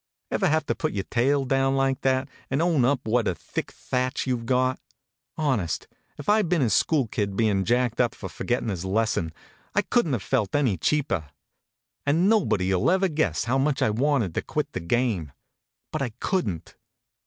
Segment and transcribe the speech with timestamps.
[0.31, 3.71] Ever have to put your tail down like that and own up what a thick
[3.71, 4.79] thatch you ve got?
[5.37, 8.83] Honest, if I d been a school kid bein jacked up for f orgettin his
[8.83, 9.31] lesson,
[9.75, 11.29] I couldn t have felt any cheaper.
[12.03, 15.33] And nobody ll ever guess how much I wanted to quit the game.
[15.91, 16.73] But I couldn t.